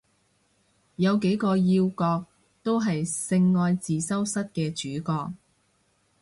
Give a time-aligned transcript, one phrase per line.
[0.95, 2.25] 有幾個要角
[2.63, 5.33] 都係性愛自修室嘅主角